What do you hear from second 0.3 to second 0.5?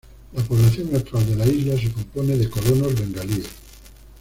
La